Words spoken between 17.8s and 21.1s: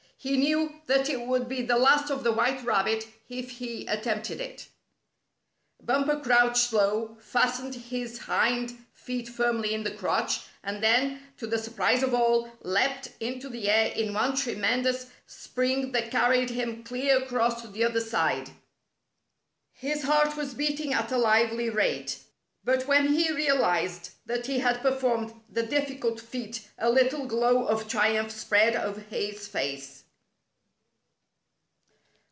other side. His heart was beating